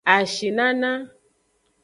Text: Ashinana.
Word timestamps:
Ashinana. 0.13 0.91